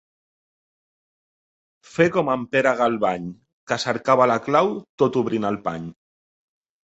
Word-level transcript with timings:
Fer 1.89 2.07
com 2.15 2.31
en 2.35 2.47
Pere 2.55 2.71
Galvany, 2.79 3.27
que 3.71 3.79
cercava 3.85 4.27
la 4.33 4.37
clau 4.47 4.71
tot 5.03 5.19
obrint 5.23 5.49
el 5.51 5.61
pany. 5.69 5.85